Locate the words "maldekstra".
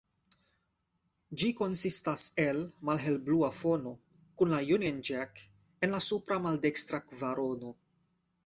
6.49-7.05